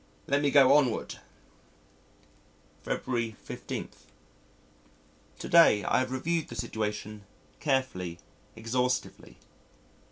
Let 0.25 0.41
me 0.41 0.49
go 0.49 0.73
onward. 0.75 1.19
February 2.81 3.35
15. 3.43 3.89
To 5.37 5.47
day 5.47 5.83
I 5.83 5.99
have 5.99 6.09
reviewed 6.11 6.47
the 6.47 6.55
situation 6.55 7.23
carefully, 7.59 8.17
exhaustively. 8.55 9.37